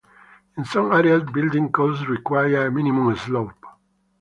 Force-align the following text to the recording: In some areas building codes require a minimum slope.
In 0.57 0.65
some 0.65 0.91
areas 0.91 1.29
building 1.31 1.71
codes 1.71 2.07
require 2.07 2.65
a 2.65 2.71
minimum 2.71 3.15
slope. 3.17 3.63